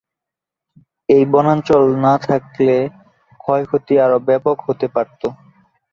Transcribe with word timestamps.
এই 1.09 1.23
বনাঞ্চল 1.31 1.83
না 2.05 2.13
থাকলে 2.25 2.75
ক্ষয়ক্ষতি 3.39 3.93
আরো 4.05 4.17
ব্যপক 4.27 4.57
হতে 4.67 4.87
পারত। 4.95 5.21